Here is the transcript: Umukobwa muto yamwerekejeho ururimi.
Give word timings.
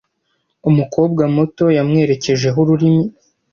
Umukobwa 0.69 1.23
muto 1.35 1.65
yamwerekejeho 1.77 2.57
ururimi. 2.63 3.05